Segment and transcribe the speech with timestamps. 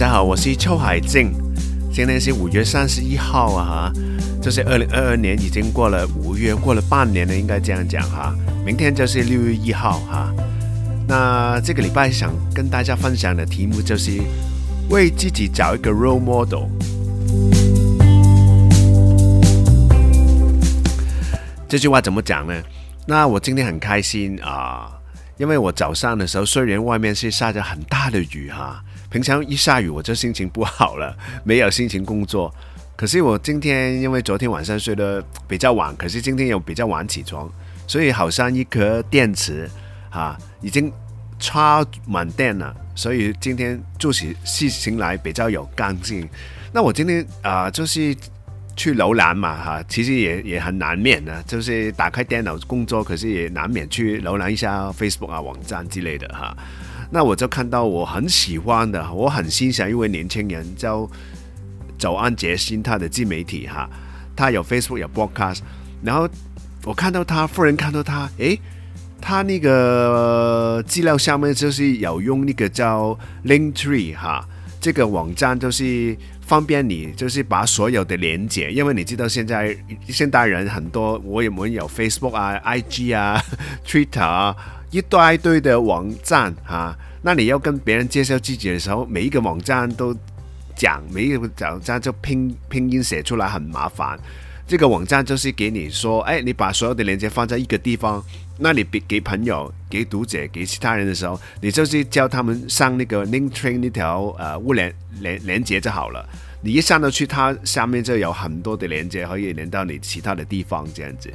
[0.00, 1.30] 大家好，我是邱海静。
[1.92, 3.92] 今天是五月三十一号啊，哈，
[4.40, 8.34] 就是二零二二年已经过了五月，过了半年了，应该这样讲哈。
[8.64, 10.32] 明天就是六月一号哈。
[11.06, 14.22] 那这个礼拜想跟大家分享的题目就是
[14.88, 16.70] 为自己找一个 role model。
[21.68, 22.54] 这句话怎么讲呢？
[23.04, 24.90] 那我今天很开心啊，
[25.36, 28.82] 因为我早上的时候虽然外面是下着很大的雨哈。
[29.10, 32.54] 平常一下雨我就心情不好了，没有心情工作。
[32.96, 37.50] 可是我今天因为昨天晚上睡得比较晚，可是今天又比较晚起床，
[37.86, 39.68] 所以好像一颗电池
[40.10, 40.92] 啊已经
[41.38, 46.28] 插满电了，所以今天做起事情来比较有干劲。
[46.72, 48.14] 那我今天啊就是
[48.76, 56.56] 去楼兰嘛哈，其实也也很难免的，就是打开电脑工作，可是也难免去浏览一下 Facebook 啊网站之类的哈。
[57.12, 61.10] 那我就看到我很喜欢的，我很欣赏一位年轻人叫
[61.98, 63.90] 早安杰心，他的自媒体哈，
[64.36, 65.58] 他有 Facebook 有 Podcast，
[66.02, 66.28] 然后
[66.84, 68.58] 我看到他，富人看到他，诶，
[69.20, 74.48] 他那个资料下面就是有用那个叫 Linktree 哈，
[74.80, 83.42] 这个网站就是方便你，就是把所有的连接，因为你知道现在现代人很多，我也没有 Facebook 啊、IG 啊、
[83.84, 84.56] Twitter 啊。
[84.90, 90.14] 一堆一堆的网站啊，那你要跟别人介绍自己的时候，每一个网站都
[90.74, 94.18] 讲，每一个网站就拼拼音写出来很麻烦。
[94.66, 98.24] 这个网站就是给你说，哎，你把所有的链接放在一个地方，
[98.58, 106.28] 那你给给朋友、给读者、给其他人的时候，你就是叫他们上那个 Linktree 那条呃物联连连接就好了。
[106.62, 111.32] 你一上到去，它下面就有很多的连接可以连到你其他的地方，这样子。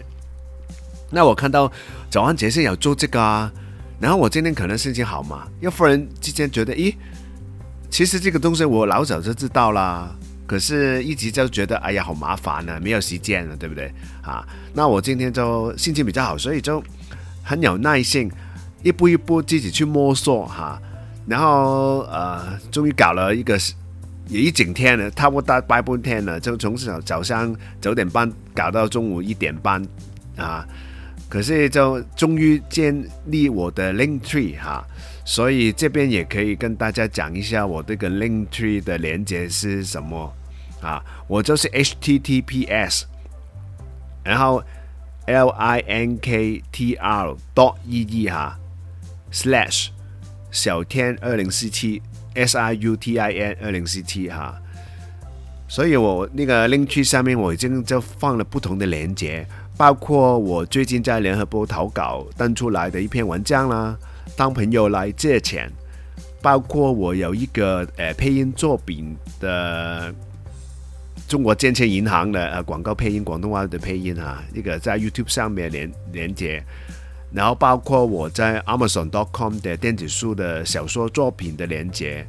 [1.10, 1.72] 那我看到
[2.10, 3.52] 早安杰森有做这个啊，
[4.00, 6.94] 然后我今天可能心情好嘛，又忽然之间觉得，咦，
[7.90, 10.14] 其实这个东西我老早就知道啦，
[10.46, 14.46] 可是一直就觉得，哎呀，好麻烦啊，没有时间了，对不对啊？
[14.74, 16.84] 那我今天就心情比较好，所以就
[17.44, 18.30] 很有耐性，
[18.84, 20.82] 一步一步自己去摸索哈、
[21.28, 23.58] 然后呃，终于搞了一个
[24.28, 29.82] 也一整天了，差不多大半天了，就从早早上九点半搞到中午一点半
[30.36, 30.66] 啊。
[31.28, 34.86] 可是就终于建立我的 Linktree 哈，
[35.26, 40.32] 所以这边也可以跟大家讲一下我这个 Linktree 的连接是什么
[40.82, 41.04] 啊？
[41.28, 43.04] 我就是 HTTPS，
[44.24, 44.64] 然后
[45.26, 46.58] LINKTR
[47.56, 48.60] dot EE 哈
[49.32, 49.88] slash
[50.52, 52.02] 小天二零四七
[52.36, 54.56] SIUTIN 二零四七哈，
[55.68, 59.46] 所以我那个 Linktree 上面我已经就放了不同的连接。
[59.78, 63.98] 包括我最近在联合报投稿登出来的一篇文章啦，
[64.38, 65.70] 当朋友来借钱，
[66.42, 70.16] 包括我有一个诶、呃、配音作品的
[71.28, 76.64] 中国建设银行的呃广告配音广东话的配音啊，一个在 YouTube 上面连连接，
[77.34, 82.26] 然后包括我在 Amazon.com 的电子书的小说作品的连接，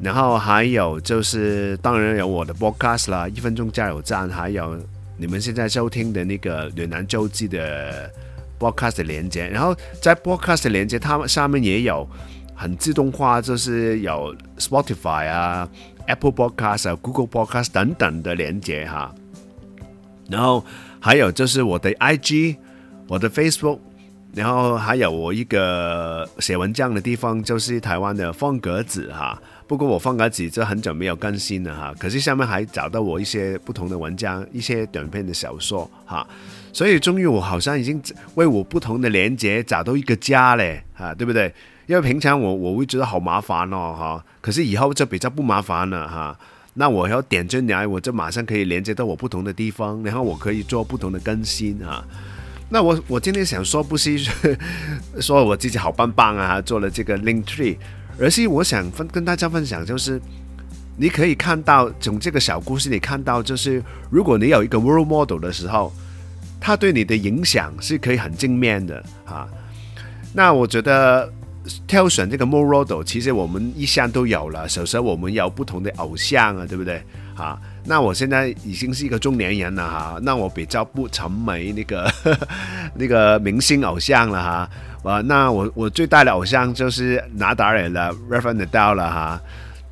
[0.00, 4.80] 然后还有就是当然有我的 Podcast 啦，一分钟加油站，还有。
[5.16, 8.10] 你们现在收听的那个《暖男周记》的
[8.58, 12.08] Podcast 的连接，然后在 Podcast 的连接，它们上面也有
[12.54, 15.68] 很自动化，就是有 Spotify 啊、
[16.06, 19.14] Apple Podcast 啊、Google Podcast 等等的连接哈。
[20.28, 20.64] 然后
[20.98, 22.56] 还有就是我的 IG、
[23.06, 23.78] 我的 Facebook，
[24.34, 29.40] 然后还有我一个写文章的地方，就是台湾的方格子哈。
[29.66, 36.26] 不过我方格子就很久没有更新了哈，可是下面还找到我一些不同的文章，一些短篇的小说哈，
[36.72, 38.02] 所以终于我好像已经
[38.34, 41.52] 为我不同的连接找到一个家嘞哈，对不对？
[41.86, 46.38] 因为平常我我会觉得好麻烦哦哈，可是以后就比较不麻烦了哈。
[46.74, 52.04] 那我要点进来，我就马上可以连接到我不同的地方，然后我可以做不同的更新哈。
[52.72, 54.18] 那我我今天想说不是
[55.20, 57.76] 说我自己好棒棒啊，做了这个 Linktree。
[58.18, 60.20] 而是我想分跟大家分享，就是
[60.96, 65.92] 你可以看到从这个小故事里看到，就是如果你有一个 role model 的时候，
[66.60, 69.48] 他对你的影响是可以很正面的啊。
[70.34, 71.32] 那我觉得
[71.86, 74.68] 挑选这个 role model，其实我们一向都有了。
[74.68, 77.02] 小时候我们有不同的偶像啊，对不对？
[77.34, 82.10] 啊，那我现在已经是一个中年人了哈，那我比较不沉迷那个
[82.94, 84.70] 那个明星偶像了哈。
[85.02, 89.40] 啊，那我我最大的偶像就是纳达尔了，Rafael Nadal 了哈。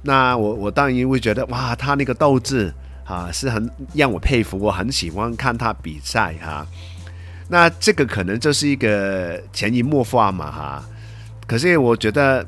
[0.03, 2.73] 那我我当然会觉得哇，他那个斗志
[3.05, 6.65] 啊是很让我佩服，我很喜欢看他比赛哈。
[7.49, 10.85] 那这个可能就是一个潜移默化嘛哈。
[11.45, 12.47] 可是我觉得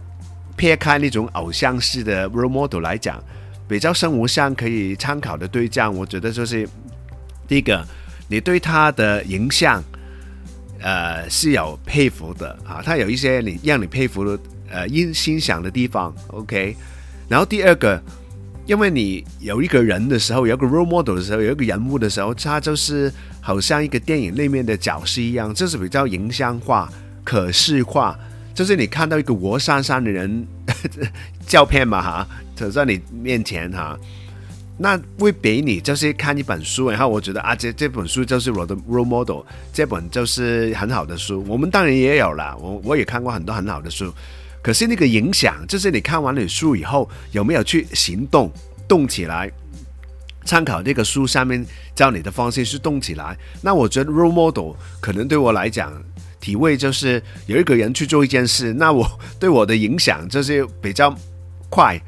[0.54, 3.20] 撇开那种偶像式的 role model 来讲，
[3.72, 6.69] 比较生活上可以参考的对象，我觉得就是
[7.48, 7.82] 第一个，
[8.28, 9.82] 你对他的影响，
[10.82, 14.38] 呃，是有佩服的啊，他有一些你让你佩服的
[14.70, 16.76] 呃欣欣赏的地方，OK。
[17.30, 17.98] 然后第二个，
[18.66, 23.10] 因为你有一个人的时候，有个 role model 的时候，有一个人物的时候，他就是
[23.40, 26.92] 好像一个电影里面的角色一样，就是比较形象化、
[27.25, 28.18] 可视化。
[28.54, 30.46] 就是你看到一个活生生的人
[31.48, 32.28] 照片嘛哈，
[32.62, 33.99] 走在你面前哈，
[34.79, 39.43] 那会比你就是看一本书，然后我觉得啊，这这本书就是我的 role model，
[39.73, 41.44] 这本就是很好的书。
[41.49, 44.12] 我们当然也有了，我我也看过很多很好的书。
[44.62, 48.49] 可是那个影响，就是你看完了书以后，有没有去行动，
[48.87, 49.50] 动起来？
[50.44, 51.64] 参考这个书上面
[51.94, 53.37] 教你的方式去动起来。
[53.61, 55.93] 那我觉得 role model 可能对我来讲，
[56.41, 61.14] 体会就是有一个人去做一件事，那我对我的影响就是比较
[61.69, 62.00] 快。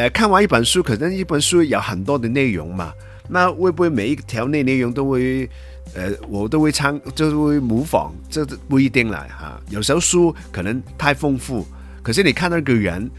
[0.00, 2.90] 呃，看完一本书，可能一本书有很多的内容嘛，
[3.28, 5.46] 那会不会每一条内内容都会？
[5.92, 9.60] 呃，我都会参，就是会模仿，这不一定啦哈。
[9.68, 11.66] 有时候书可能太丰富，
[12.02, 13.10] 可是你看到一个人，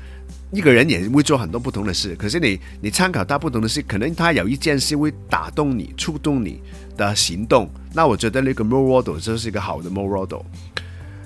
[0.51, 2.15] 一个人也会做很多不同的事。
[2.15, 6.61] 可是你你参考他不同的事，可能他有一件事会打动你、触动你
[6.97, 7.69] 的行动。
[7.93, 10.41] 那我觉得那个 role model 就是一个好的 role model。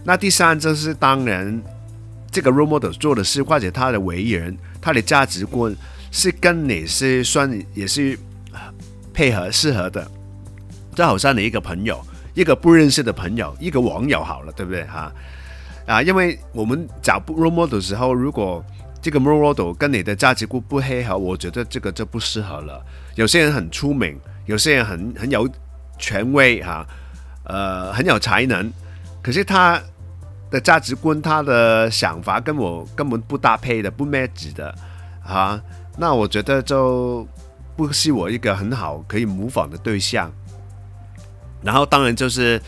[0.03, 1.61] 那第三就是当然，
[2.31, 5.75] 这个 role model 做的事或者他的为人、他的价值观
[6.11, 8.15] 是跟你是算也是
[9.11, 10.07] 配合适合的。
[10.93, 11.99] 就好像你一个朋友，
[12.35, 15.11] 一个不认识的朋友，一个网友好了，对不对哈？
[15.87, 18.63] 啊，因为我们找 role model 的时候，如果
[19.01, 22.79] 这个 role model 跟你的价值观不配合，我觉得这个就不适合了。
[23.15, 24.15] 有些人很出名，
[24.45, 25.49] 有些人很很有
[25.97, 26.85] 权威哈，
[27.45, 28.71] 呃，很有才能，
[29.23, 29.81] 可是他
[30.51, 34.73] 的价值观、他的想法跟我根本不搭配的、不 match 的
[35.23, 35.61] 啊，
[35.97, 37.27] 那我觉得就
[37.75, 40.31] 不是我一个很好可以模仿的对象。
[41.63, 42.61] 然后当然就是，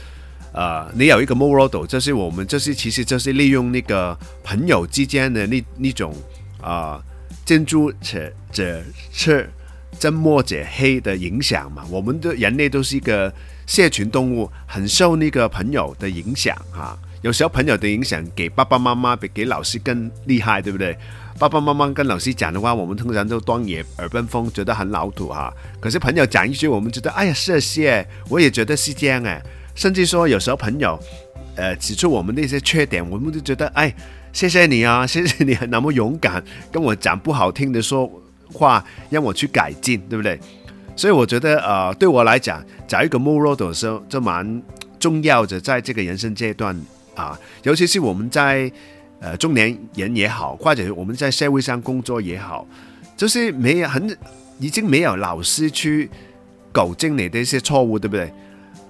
[0.53, 6.11] 呃，你有一个 model，就是我们就是其实就是利用那个朋友之间的那那种
[6.59, 6.99] 啊，
[7.45, 8.81] 近朱者者
[9.13, 9.47] 赤，
[9.99, 11.85] 近墨者黑的影响嘛。
[11.91, 13.31] 我们的人类都是一个
[13.67, 16.97] 社群动物，很受那个朋友的影响啊。
[17.21, 20.97] 有时候朋友的影响给爸爸妈妈比给老师更厉害，对不对？
[21.39, 25.53] 爸爸妈妈跟老师讲的话，我们通常都当耳耳边风，觉得很老土哈。
[25.79, 29.41] 可是朋友讲一句，我们觉得哎呀，谢谢，我也觉得是这样哎。
[29.75, 30.99] 甚至说有时候朋友，
[31.55, 33.93] 呃，指出我们的一些缺点，我们就觉得哎，
[34.33, 38.09] 谢谢你啊，谢谢你那么勇敢跟我讲不好听的说
[38.51, 40.39] 话，让我去改进，对不对？
[40.95, 44.63] 所以我觉得呃，对我来讲，找一个 model 的时候就蛮
[44.99, 46.75] 重要的，在这个人生阶段
[47.23, 48.71] 啊，尤其是我们在。
[49.19, 52.67] 呃，中年人也好，或者我们在社会上工作也好，
[53.17, 54.15] 就是没有很
[54.59, 56.07] 已经没有老师去
[56.71, 58.31] 纠正你的一些错误，对不对？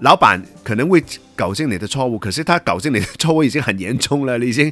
[0.01, 1.01] 老板可能会
[1.38, 4.69] 纠正你的错误，可是他纠正你的错误已经很严重了，你已经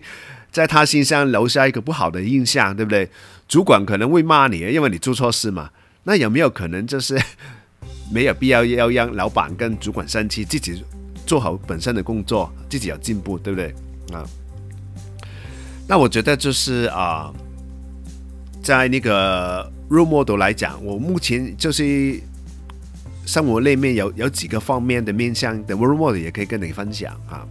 [0.52, 3.10] 在他身上留下一个不好的印象，对不对？
[3.48, 5.70] 主管可能会骂你，因为你做错事嘛。
[6.04, 7.18] 那有没有可能就是
[8.12, 10.84] 没有必要要让老板跟主管生气，自己
[11.26, 13.74] 做好本身的工作，自己有进步，对不对？
[14.14, 14.26] 啊。
[15.88, 17.32] 那我觉得就是啊，
[18.64, 22.20] 在那个 role model 来讲，我目前就是
[23.26, 27.46] 生活里面有有几个方面的面向的 role model 也可以跟你分享啊。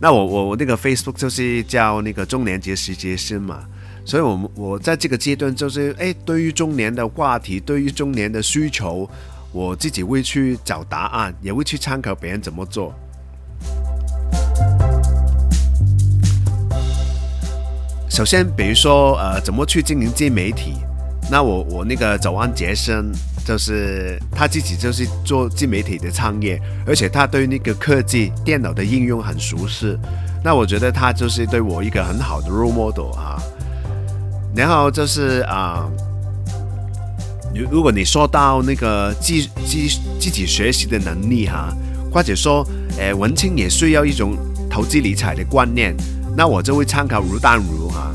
[0.00, 3.64] 那我我我那个 Facebook 就是叫那个中年节时节生嘛，
[4.04, 9.08] 所以我们我在这个阶段就是哎，对于中年的话题，对于中年的需求，
[9.54, 12.92] 我自己会去找答案，也会去参考别人怎么做。
[18.10, 20.74] 首先，比如说，呃，怎么去经营自媒体？
[21.30, 23.12] 那我我那个早安杰森，
[23.46, 29.96] 就是他自己就是做自媒体的创业，而且他对那个科技电脑的应用很熟悉。
[30.42, 33.40] 那我觉得他就是对我一个很好的 role model 啊。
[34.52, 35.88] 然后就是啊，
[37.54, 39.32] 如如果你说到那个自
[39.64, 39.78] 自
[40.18, 41.72] 自己学习的能力哈、
[42.12, 42.66] 或者说，
[42.98, 44.36] 诶，文青也需要一种
[44.68, 45.94] 投资理财的观念。
[46.36, 48.12] 那我就会参考卢淡如哈，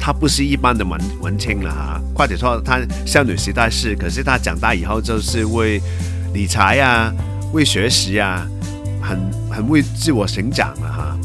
[0.00, 5.80] 他不是一般的文文青了哈，或者说他少女时代是，可是他长大以后就是为
[6.34, 7.14] 理财啊，
[7.52, 8.44] 为学习啊，
[9.00, 9.16] 很
[9.48, 11.16] 很为自我成长了哈。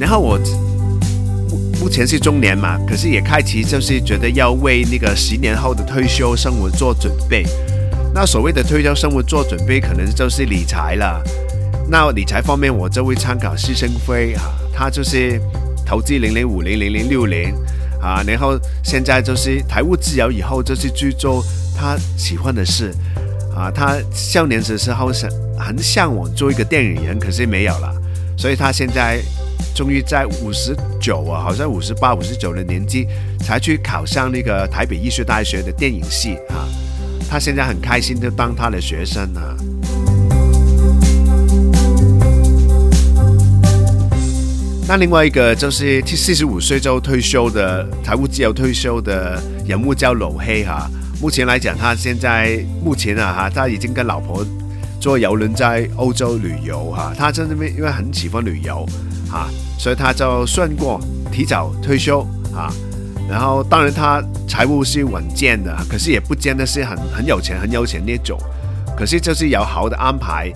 [0.00, 0.38] 然后我
[1.82, 7.44] 目前是中年嘛，可是也开始就是觉得要为那个十年后的退休生活做准备。
[8.14, 11.20] 那所谓的退休生活做准备，可能就是理财了。
[11.90, 15.40] 那理财方面，我就会参考施生辉啊，他就是
[15.84, 17.52] 投资零零五零零零六零
[18.00, 21.44] 啊，然后现在就是财务自由以后，就是去做
[21.76, 22.94] 他喜欢的事
[23.56, 23.72] 啊。
[23.72, 27.92] 他少年的时候想很向往做一个电影人，可是没有了，
[28.36, 29.20] 所以他现在
[29.74, 33.06] 终于在五十九啊，好像五十八、五十九的年纪
[33.40, 36.68] 才去考上那个台北艺术大学的电影系啊。
[37.28, 39.56] 他现在很开心就当他的学生啊。
[44.86, 50.90] 那另外一个就是四十五岁就退休的财务自由退休的人物叫老黑哈。
[51.18, 54.44] 目前来讲，他现在目前啊哈，他已经跟老婆
[55.00, 57.14] 坐游轮在欧洲旅游哈。
[57.16, 58.84] 他在那边因为很喜欢旅游
[59.32, 59.48] 啊，
[59.78, 61.00] 所以他就算过
[61.32, 62.20] 提早退休
[62.54, 62.70] 啊。
[63.28, 68.38] 然后当然他财务是稳健的，可是也不见得是很很有钱很有钱那种。
[68.96, 70.52] 可是就是有好的安排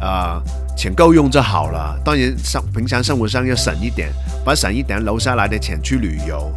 [0.00, 0.40] 啊。
[0.76, 4.12] 钱够用就好了，当然生平常生活上要省一点，
[4.44, 6.52] 把省一点留下来的钱去旅游。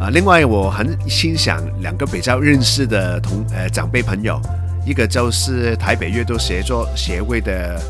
[0.00, 4.42] 啊，另外我很欣赏两个比较认识的同呃长辈朋友，
[4.84, 7.80] 一个就是台北阅读写作协会的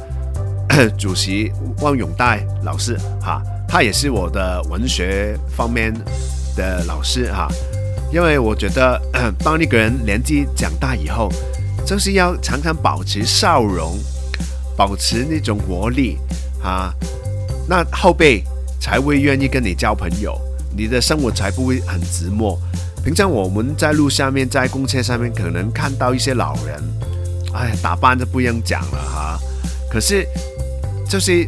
[0.96, 5.92] 主席汪永岱老师哈，他也是我的文学方面
[6.56, 7.48] 的老师哈。
[8.12, 9.00] 因为我觉得，
[9.42, 11.28] 当一个人年纪长大以后，
[11.84, 13.98] 就是要常常保持笑容，
[14.76, 16.16] 保持那种活力
[16.62, 16.94] 啊，
[17.68, 18.44] 那后辈
[18.80, 20.40] 才会愿意跟你交朋友，
[20.76, 22.56] 你的生活才不会很寂寞。
[23.04, 26.82] 平常我们在路上面，在公车上面，可能看到一些老人，
[27.52, 29.38] 哎，打扮就不用讲了哈。
[29.90, 30.26] 可是
[31.06, 31.46] 就是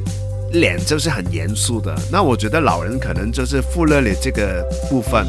[0.52, 5.26] 脸就是很严肃的，那我觉得老人可能就是忽略了这个部分。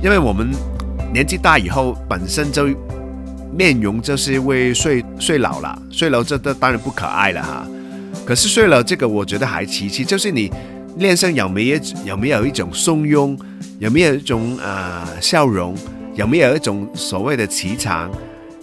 [0.00, 0.48] 因为我们
[1.12, 2.68] 年纪大以后，本身就
[3.52, 7.66] 面容就是会衰衰老了，衰老这当然不可爱了哈。
[8.24, 10.52] 可是睡老这个我觉得还其次，就是你
[10.98, 13.38] 脸上有没有有没有一种松容，
[13.78, 15.74] 有没有一种啊、笑容，
[16.14, 18.10] 有没有一种所谓的气场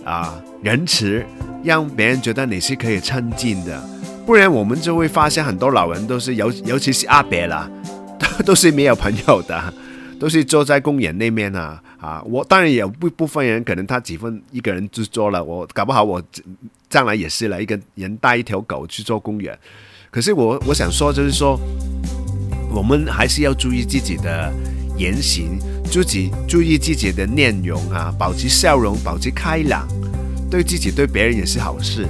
[0.03, 1.25] 啊仁慈，
[1.63, 3.81] 让别人觉得你是可以亲近的。
[4.25, 7.69] 不然我们就会发现很多老人都是尤 尤其是阿伯啦，
[8.45, 9.73] 都是没有朋友的。
[10.17, 12.23] 都是坐在公园那边啊啊！
[12.25, 16.23] 我当然有部部分人可能他几分一个人就坐了，我搞不好我
[16.89, 19.59] 将来也是了一个人带一条狗去做公园。
[20.09, 21.59] 可是我我想说就是说，
[22.75, 24.53] 我们还是要注意自己的
[24.97, 29.87] 言行，自己注意自己的面容啊，保持笑容，保持开朗，
[30.51, 32.05] 对自己对别人也是好事。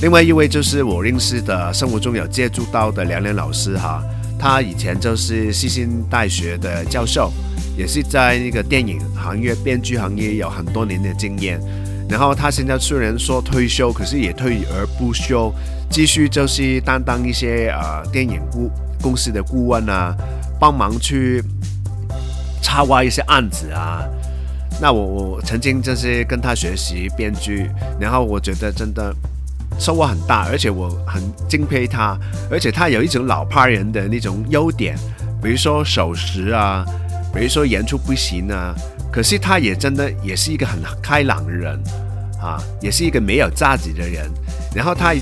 [0.00, 4.00] 另外一位就是我认识的，生活中有接触到的梁梁老师哈，
[4.38, 7.32] 他以前就是世新大学的教授，
[7.76, 11.60] 也是在那个电影行业、编剧行业有很多年的经验。
[12.08, 15.52] 然后他现在虽然说退休，可是也退而不休，
[15.94, 18.68] 继续就是担当一些呃电影顾
[19.00, 20.12] 公司的顾问啊，
[20.58, 21.40] 帮忙去
[22.60, 24.02] 插挖一些案子啊。
[24.82, 27.70] 那我我曾经就是跟他学习编剧，
[28.00, 29.14] 然后我觉得真的。
[29.76, 32.16] 收获很大，而且我很敬佩他，
[32.48, 34.96] 而且他有一种老派人的那种优点，
[35.42, 36.86] 比如说守时啊，
[37.34, 38.72] 比如说言出不行啊。
[39.12, 41.76] 可是他也真的也是一个很开朗的人
[42.40, 44.30] 啊，也是一个没有架子的人。
[44.72, 45.12] 然后他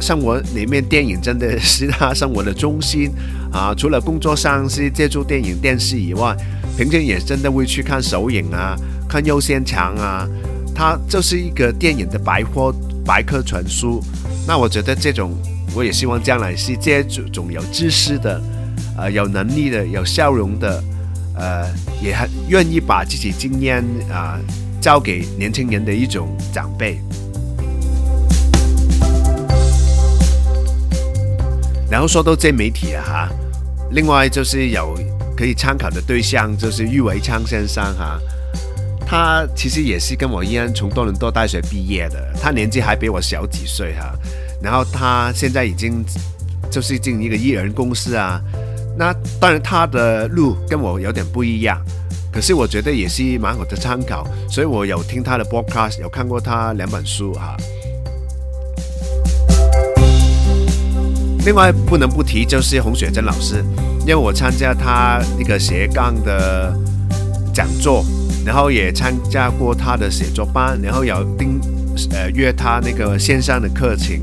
[0.00, 3.10] 生活里面电影真的是他生活的中心
[3.52, 6.36] 啊，除了工作上是借助电影电视以外，
[6.76, 8.76] 平时也真的会去看首映啊，
[9.08, 10.28] 看优先场啊。
[10.74, 12.74] 他就是一个电影的百科。
[13.02, 14.00] 百科全书，
[14.46, 15.34] 那我觉得这种
[15.74, 18.40] 我也希望将来是这种有知识的，
[18.96, 20.84] 呃，有能力的，有笑容的，
[21.34, 21.66] 呃，
[22.00, 24.38] 也很愿意把自己经验啊、
[24.80, 27.00] 交给年轻人的一种长辈。
[31.90, 33.28] 然后说到这媒体啊哈，
[33.90, 34.94] 另外就是有
[35.36, 38.20] 可以参考的对象，就是郁维昌先生哈。
[39.04, 44.14] 他其实也是跟我一样从多伦多大学毕业的，他年纪还比我小几岁哈。
[44.62, 46.04] 然后他现在已经
[46.70, 48.40] 就是进一个艺人公司啊。
[48.96, 51.82] 那当然他的路跟我有点不一样，
[52.32, 54.24] 可是我觉得也是蛮好的参考。
[54.48, 57.56] 所以我有听他的 podcast，有看过他两本书哈。
[61.50, 63.64] 另外不能不提就是洪雪珍老师，
[64.02, 66.72] 因为我参加他那个斜杠的
[67.52, 68.04] 讲座。
[68.46, 71.60] 然后也参加过他的写作班，然后有订
[72.12, 74.16] 呃约他那个线上的课程。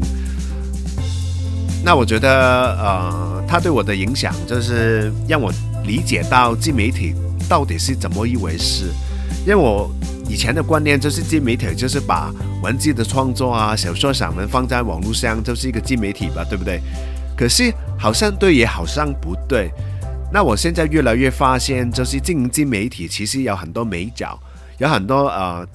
[1.84, 2.29] 那我觉得
[2.77, 5.53] 呃，他对我的影响就是让我
[5.86, 7.13] 理解到自媒体
[7.50, 8.86] 到底是怎么一回事。
[9.41, 9.91] 因为我
[10.29, 16.81] 以前的观念就是自媒体就是把文字的创作啊、小说散文放在网络上就是一个自媒体吧，对不对？
[17.38, 19.72] 可是好像对也好像不对。
[20.34, 24.38] 那我现在越来越发现，就是经营自媒体其实有很多美角，
[24.77, 25.65] 有很多呃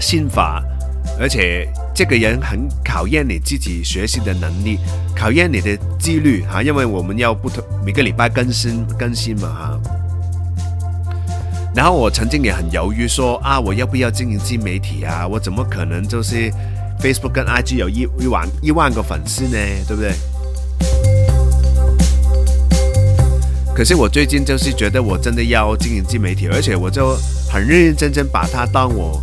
[0.00, 0.62] 心法，
[1.20, 4.78] 而且这个人很考验你自己学习的能力，
[5.14, 9.80] 考验你的纪律哈，因为我们要不同每个礼拜更新更新嘛哈。
[11.74, 15.28] 然后我曾经也很犹豫说啊，我要不要经营自媒体啊？
[15.28, 16.50] 我怎么可能就是
[17.00, 19.58] Facebook 跟 IG 有一一万一万个粉丝呢？
[19.86, 20.12] 对不对？
[23.74, 27.14] 可是我最近就是觉得我真的要经营自媒体，而且我就
[27.50, 29.22] 很认认真真把它当我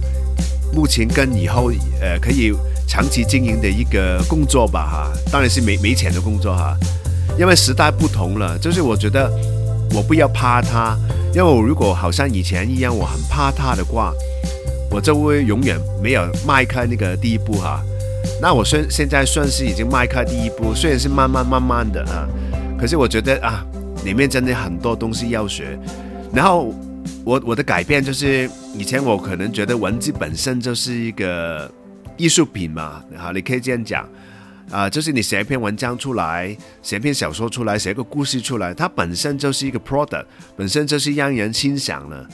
[0.72, 2.54] 目前跟以后呃可以
[2.88, 6.78] 长期经营的一个工作吧哈，当然是没没钱的工作哈，
[7.40, 9.28] 因为时代不同了，就是我觉得
[9.92, 10.96] 我不要怕它，
[11.34, 14.14] 因为我如果好像以前一样我很怕它的话，
[14.94, 17.84] 我就会永远没有迈开那个第一步哈。
[18.40, 22.30] 那我现现在算是已经迈开第一步，虽然是慢慢慢慢的啊，
[22.80, 23.66] 可是我觉得啊。
[24.04, 25.80] 里面真的很多东西要学，
[26.34, 26.76] 然后
[27.24, 31.72] 我我的改变就是以前我可能觉得文字本身就是一个
[32.18, 34.06] 艺术品嘛，哈，你可以这样讲，
[34.70, 40.26] 啊、就是你写一篇文章出来，写篇小说出来，写个故事出来，它本身就是一个 product，
[40.58, 42.28] 本身就是让人欣赏了。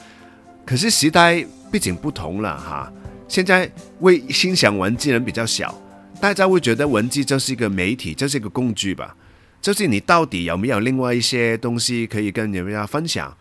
[0.70, 2.94] 可是时代毕竟不同了哈，
[3.28, 3.68] 现在
[4.02, 5.76] 为欣赏文字人比较小，
[6.22, 9.16] 大家会觉得文字就是一个媒体，就是一个工具吧。
[9.60, 13.36] 就是你到底有没有另外一些东西可以跟人家分享？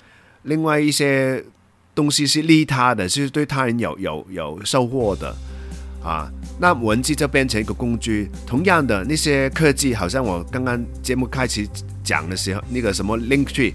[0.44, 1.44] 另外一些
[1.94, 5.36] 东西是利他的，是对他人有有有收获的
[6.02, 6.32] 啊？
[6.58, 8.30] 那文字就变成一个工具。
[8.46, 11.68] 同样的那些科技，好像我刚刚节目开始
[12.02, 13.74] 讲的时候，那个什么 Linktree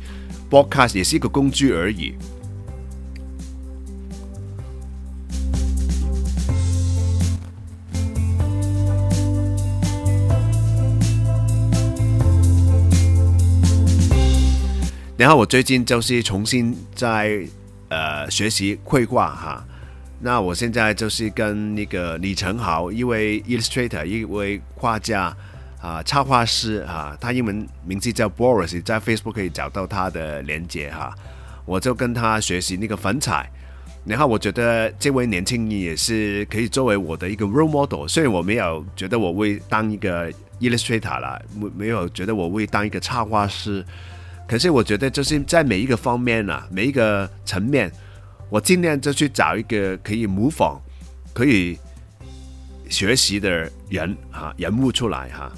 [0.50, 2.16] Podcast 也是一个工具而已。
[15.24, 17.48] 然后我最近就是重新在
[17.88, 19.66] 呃学习绘画哈，
[20.20, 25.34] 那我现在就是跟那个李成豪一位 illustrator 一位画家
[25.80, 31.16] 啊插画师哈，他英文名字叫 Boris，在 Facebook 可以找到他的连接哈，
[31.64, 33.50] 我就跟他学习那个粉彩，
[34.04, 43.86] 然后我觉得这位年轻人也是可以作为我的一个 role model，虽然我没有觉得我会当一个 illustrator 啦，没没有觉得我会当一个插画师。
[44.54, 47.92] 可是我觉得就是在每一个方面啊，每一个层面，
[48.52, 50.80] 我尽量就去找一个可以模仿、
[51.34, 51.76] 可以
[52.88, 55.52] 学习的人哈人物出来哈。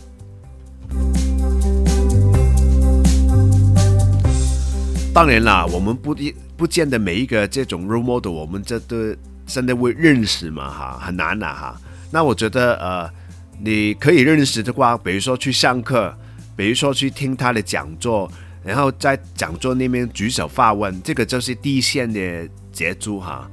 [5.14, 9.14] 当然啦，我们不一不见得每一个这种 role model，我们这都
[9.46, 11.78] 真的会认识嘛哈，很难的哈。
[12.12, 13.12] 那我觉得呃，
[13.60, 16.16] 你可以认识的话，比如说去上课，
[16.56, 18.32] 比如说去听他的讲座。
[18.66, 23.48] 然后在讲座那边举手发问，这个就是第一线的杰出哈。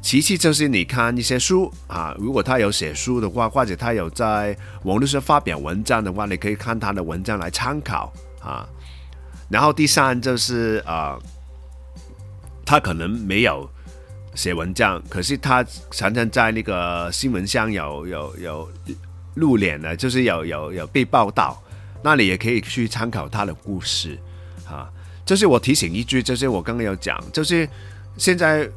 [0.00, 8.64] 其次就是你看一些书啊，如果他有写书的话，或者他有在网络上发表文章的话，你可以看他的文章来参考啊。
[9.48, 11.18] 然后第三就是啊，
[12.64, 13.68] 他可能没有
[14.36, 18.68] 写文章，可是他常常在那个新闻上有有有
[19.34, 21.60] 露脸的，就是有有有被报道，
[22.00, 24.16] 那你也可以去参考他的故事。
[24.68, 24.90] 啊，
[25.24, 27.68] 就是我提醒一句，就是我刚刚有讲，就是
[28.16, 28.68] 现在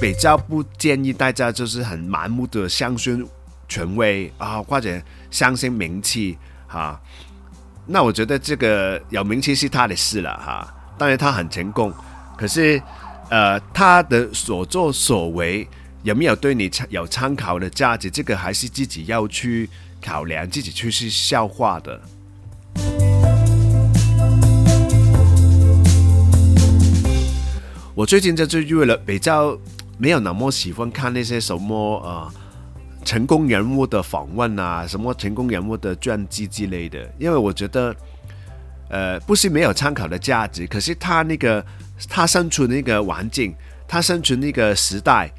[0.00, 3.26] 比较不建议大家就是很盲目的相信
[3.68, 7.00] 权威啊，或者相信名气哈。
[7.86, 10.66] 那我觉得这个有名气是他的事了哈，
[10.98, 11.92] 当然他很成功，
[12.36, 12.82] 可是
[13.30, 15.66] 呃他的所作所为
[16.02, 19.70] 有没有对你有参考的价值，这个还是自己要去
[20.02, 22.00] 考量，自己去去消化的。
[27.96, 29.58] 我最近就是为了比较
[29.96, 32.30] 没有那么喜欢看那些什么呃
[33.06, 37.96] 成功人物的访问啊，什么成功人物的传记之类的，因为我觉得
[38.90, 41.64] 呃不是没有参考的价值，可是他那个
[42.06, 43.54] 他身处那个环境，
[43.88, 45.32] 他身处那个时代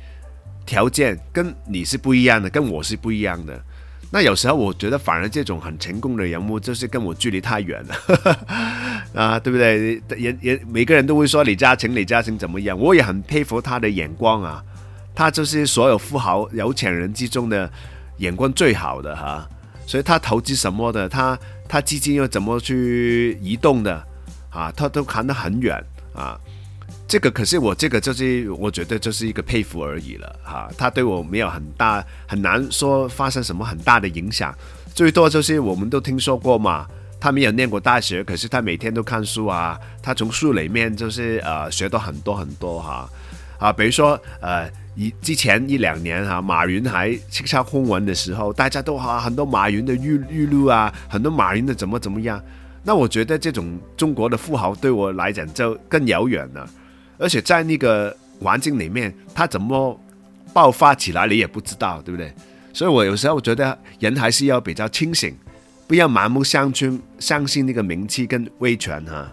[0.66, 3.64] 条件跟你是不一样的，跟我是不一样的。
[4.10, 7.96] 那有时候我觉得反而这种很成功的人物，就是跟我距离太远了，
[9.14, 10.02] 啊，对不对？
[10.18, 12.80] 也也每个人都会说李嘉诚，李嘉诚怎么样？
[12.80, 14.64] 我也很佩服他的眼光啊，
[15.14, 17.70] 他就是所有富豪有钱人之中的
[18.20, 19.46] 眼光最好的哈，
[19.86, 24.02] 所以他投资什么的，他他基金又怎么去移动的
[24.50, 26.40] 啊，他都看得很远啊。
[27.08, 34.54] 这个可是我这个就是我觉得就是一个佩服而已了哈，他对我没有很大很难说发生什么很大的影响，
[34.94, 36.86] 最多就是我们都听说过嘛，
[37.18, 43.10] 他没有念过大学，可是他每天都看书啊，他从书里面就是呃学到很多很多哈
[43.58, 52.44] 啊，比如说呃一之前一两年哈，马云还叱咤风云的时候，大家都哈很多马云的语语录啊，很多马云的怎么怎么样，
[52.84, 56.70] 那我觉得这种中国的富豪对我来讲就更遥远了。
[57.20, 60.00] 而且在那个环境里面，他怎么
[60.54, 62.32] 爆发起来，你也不知道，对不对？
[62.72, 65.36] 所以我有时候觉得人还是要比较清醒，
[65.88, 69.32] 不要盲目相信相信那个名气跟威权哈。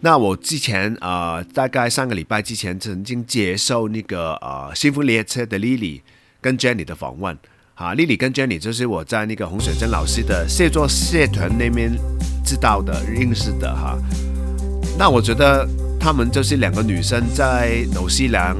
[0.00, 6.00] 那我之前啊、大概上个礼拜之前曾经接受那个呃幸福列车的 Lily。
[6.40, 7.36] 跟 Jenny 的访问，
[7.74, 11.92] 哈，Lily 跟 Jenny 就是我在那个洪水珍老师的写作社团那边
[12.44, 13.98] 知道的、认识的，哈。
[14.96, 18.56] 那我觉得他们就是两个女生在纽西兰，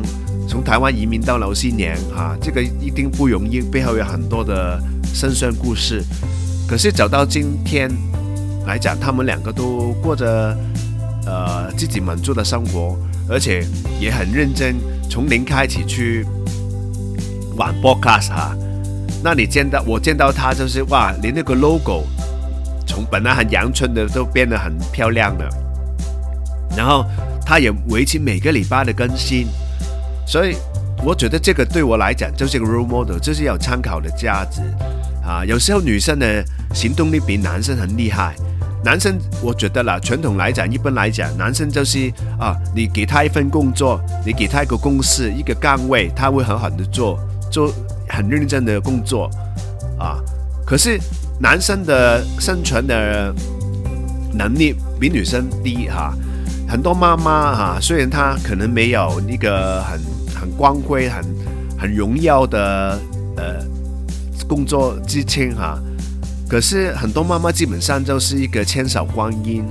[0.49, 4.83] 从台湾移民到纽西兰，哈，这个一定不容易，背后有很多的
[5.15, 6.03] 辛酸故事。
[6.69, 7.89] 可是走到今天
[8.67, 10.57] 来讲，他们两个都过着
[11.27, 13.65] 呃自己满足的生活，而且
[14.01, 14.75] 也很认真，
[15.09, 16.27] 从零开始去。
[17.59, 18.57] 玩 Podcast 哈，
[19.23, 22.05] 那你见到我见到他就是哇，连那个 logo
[22.87, 25.49] 从本来很阳春的都变得很漂亮了，
[26.77, 27.05] 然后
[27.45, 29.49] 他也维持每个礼拜的更新，
[30.25, 30.57] 所以
[31.05, 34.63] 我觉得这个对我来讲就是个 role model，就是有参考的价值
[35.23, 35.45] 啊。
[35.45, 38.37] 有时候女生的行动力比男生很厉害，
[38.85, 47.19] 男生我觉得啦，传统来讲，一般来讲，男生就是啊，你给他一份工作，你给他一个公司一个岗位，他会很好的做。
[47.51, 47.73] 做
[48.09, 49.31] 很认真的工作
[49.99, 50.19] 啊，
[50.67, 50.99] 可是
[51.41, 53.35] 男生的生存的
[54.33, 56.15] 能力比女生低哈。
[56.69, 60.01] 很多妈妈哈，虽然她可能没有那个很
[60.39, 61.25] 很光辉、很
[61.79, 62.99] 很荣耀的
[63.37, 63.65] 呃
[64.47, 65.79] 工作之称哈，
[66.49, 69.65] 可是很多妈妈基本上就是一个千手观音，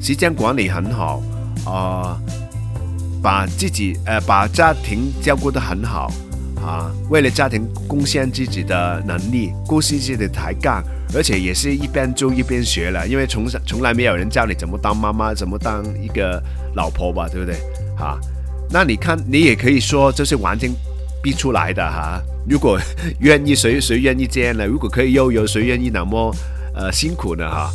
[0.00, 1.20] 时间管理很好
[1.66, 2.16] 啊，
[3.20, 6.08] 把自己呃把家庭照顾得很好。
[6.64, 10.82] 啊，为了家庭贡献自己的能力，顾惜自己的抬杠，
[11.14, 16.42] 而且也是一边做一边学了，因为从从来没有人教你怎么当妈妈，怎么当一个
[16.74, 17.56] 老婆吧，对不对？
[17.98, 18.18] 啊，
[18.70, 20.72] 那你看，你也可以说这是完全
[21.22, 22.80] 逼出来的哈、如果
[23.20, 24.64] 愿意，谁谁愿意这样呢？
[24.64, 26.34] 如果可以又有谁愿意那么
[26.74, 27.46] 呃辛苦呢？
[27.46, 27.70] 哈、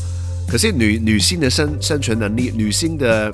[0.47, 3.31] 可是女女性的生生存能力，女性的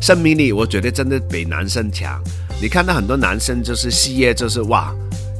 [0.00, 2.18] 生命力，我觉得真的比男生强。
[2.60, 4.94] 你看到很多男生就是事业就是哇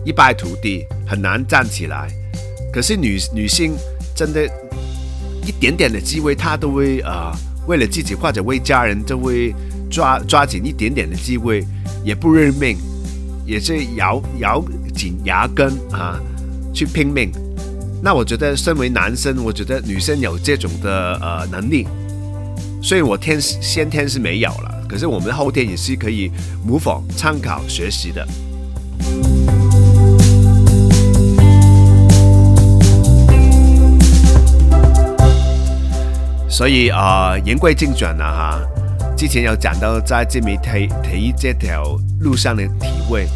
[0.06, 2.08] 一败涂地，很难站起来。
[2.72, 3.74] 可是女女性
[4.14, 4.46] 真的，
[5.46, 7.30] 一点点的机会，她都会呃
[7.66, 9.54] 为了自己或者为家人，都会
[9.90, 11.62] 抓抓紧一点点的机会，
[12.02, 12.78] 也不认命，
[13.44, 16.18] 也是咬咬紧牙根啊
[16.72, 17.30] 去拼命。
[18.02, 21.86] 那我觉得身为男生，我觉得女生有这种的呃能力，
[22.82, 24.79] 所以我天先天是没有了。
[24.90, 26.28] 可是我们后天也是可以
[26.66, 28.26] 模仿、参考、学习的。
[36.48, 38.60] 所以啊，言归正传了哈。
[39.16, 43.28] 之前有讲到在自媒体体这条路上的体会，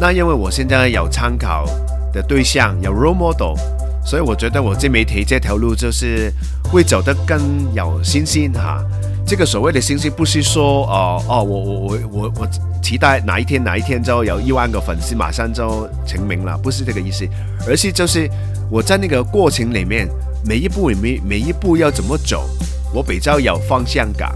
[0.00, 1.66] 那因为我现在有参考
[2.10, 3.54] 的对象，有 role model，
[4.02, 6.32] 所以我觉得我自媒体这条路就是
[6.64, 7.38] 会走得更
[7.74, 8.82] 有信心哈。
[9.26, 12.48] 这个所谓的信息不是说哦哦，我我我我我
[12.82, 17.26] 期待哪一天哪一天就有一万个粉丝，马上就成名了，不是这个意思，
[17.66, 18.28] 而是就是
[18.70, 20.06] 我在那个过程里面，
[20.44, 22.46] 每一步每每一步要怎么走，
[22.92, 24.34] 我比较有方向感。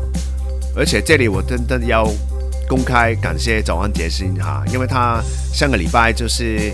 [0.75, 2.09] 而且这里我真的要
[2.69, 5.21] 公开感谢早安杰心哈，因为他
[5.53, 6.73] 上个礼拜就是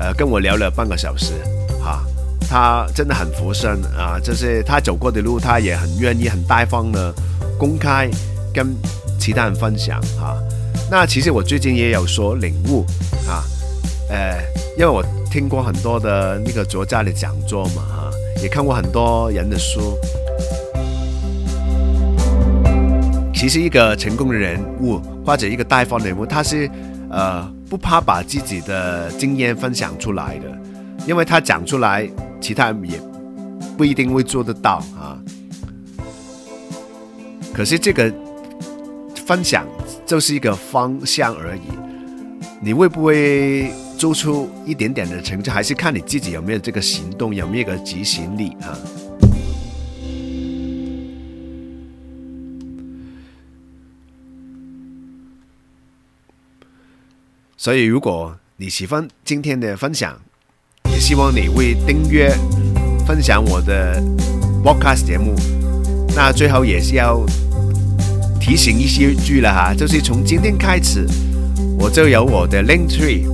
[0.00, 1.34] 呃跟我聊了半个小时
[1.80, 2.02] 哈，
[2.48, 7.14] 他真的很佛生啊，就是他走过的路，他也很愿意很大方的。
[7.60, 8.08] 公开
[8.54, 8.74] 跟
[9.18, 10.34] 其他人分享哈，
[10.90, 12.86] 那其实我最近也有所领悟
[13.28, 13.44] 啊，
[14.08, 14.40] 呃，
[14.78, 18.10] 因为我听过很多的那个作家的讲座嘛哈，
[18.42, 19.94] 也看过很多人的书。
[23.34, 26.66] 其实一个成功的人物或者一个大方人物，他是
[27.10, 30.44] 呃不怕把自己的经验分享出来的，
[31.06, 32.08] 因为他讲出来，
[32.40, 32.98] 其他人也
[33.76, 35.20] 不一定会做得到啊。
[37.60, 38.10] 可是这个
[39.26, 39.66] 分享
[40.06, 41.60] 就是一个方向而已，
[42.58, 48.72] 你会不会做出一点点的成绩，还是看你自己有没有这个行动，有没有个执行力啊。
[57.58, 60.18] 所以，如果你喜欢今天的分享，
[60.90, 62.30] 也希望你会订阅、
[63.06, 64.02] 分享我的
[64.64, 65.34] Podcast 节目。
[66.16, 67.20] 那最后也是要
[68.40, 71.06] 提醒一些句了哈，就是从今天开始，
[71.78, 73.24] 我就有我的 Linktree，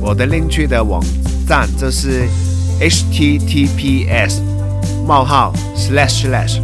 [0.00, 1.02] 我的 Linktree 的网
[1.48, 2.28] 站就是
[2.80, 4.40] https
[5.06, 6.60] 冒号 slash slash，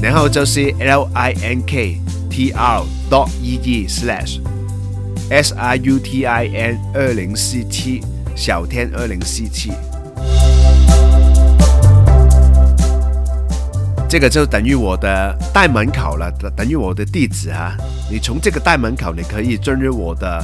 [0.00, 1.96] 然后就是 linktr
[3.10, 4.38] dot e d slash。
[5.30, 8.02] S R U T I N 二零四七
[8.36, 9.72] 小天二零四七，
[14.14, 17.76] 这个就等于我的大门口了，等于我的地址啊。
[18.08, 20.40] 你从这个大门口，你可以进入我的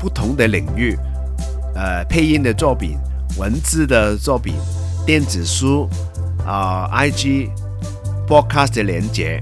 [0.00, 0.98] 不同的领域，
[1.76, 2.98] 呃，配音的作品、
[3.38, 4.54] 文字的作品、
[5.06, 5.88] 电子书
[6.44, 7.48] 啊、I G
[8.26, 9.40] Podcast 的连接。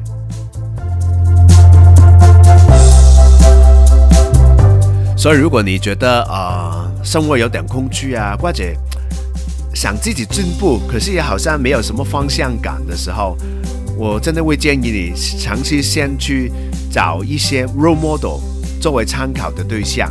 [5.17, 8.63] 所以，如果你觉得呃生活有点空虚啊，或者
[9.75, 13.39] 想自己进步，可是也好像没有什么方向感的时候，
[14.01, 16.51] 我真的会建议你尝试先去
[16.91, 18.41] 找一些 role model
[18.81, 20.11] 作为参考的对象。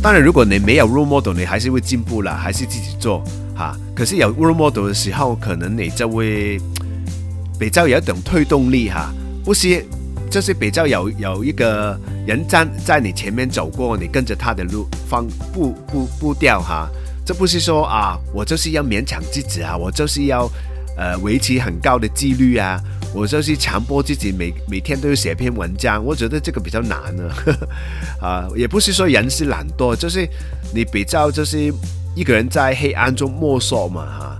[0.00, 3.20] 当然，如果你没有 role model，你还是会进步了，还是自己做
[3.52, 3.76] 哈。
[3.96, 6.60] 可是有 role model 的时候，可能你就会
[7.58, 9.12] 比较有一种推动力哈，
[9.44, 9.84] 不是。
[10.30, 16.88] 就是比较有有一个人站在你前面走过，你跟着他的路方步步步调哈。
[17.24, 20.50] 这不是说啊，我就是要勉强自己啊，我就是要
[20.96, 22.80] 呃维持很高的纪律啊，
[23.14, 26.04] 我就是强迫自己每每天都要写篇文章。
[26.04, 27.32] 我觉得这个比较难呢，
[28.20, 30.28] 啊，也不是说人是懒惰，就是
[30.74, 31.72] 你比较就是
[32.16, 34.36] 一个人在黑暗中摸索嘛哈。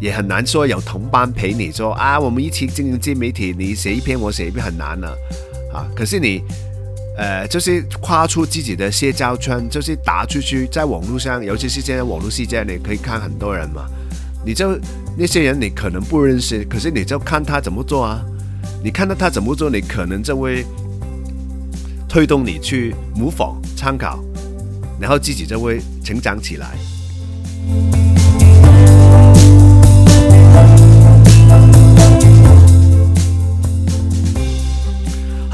[0.00, 5.08] 也很难说有同伴陪你说啊，我们一起经营自媒体，你写一篇我写一篇很难呢，
[5.72, 6.42] 啊，可是你，
[7.16, 13.86] 呃，就是跨出自己的社交圈，就是打出去，在网络上，尤其是现在网络世界，你可以看很多人嘛，
[14.44, 14.76] 你就
[15.16, 18.20] 那些人你可能不认识，可是你就看他怎么做啊，
[18.82, 20.64] 你看到他怎么做，你可能就会
[22.08, 24.18] 推动你去模仿参考，
[25.00, 28.03] 然后自己就会成长起来。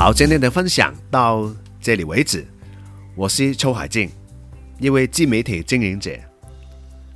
[0.01, 2.43] 好，今天的分享到这里为止。
[3.15, 4.11] 我是邱海静，
[4.79, 6.11] 一位自媒体经营者，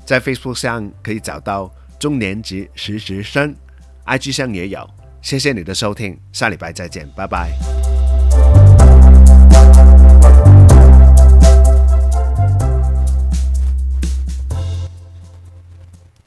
[0.05, 3.57] 在 Facebook 上可以找到中年级实习生
[4.05, 4.87] ，IG 上也有。
[5.23, 7.84] 谢谢你的收听，下礼拜再见，拜拜。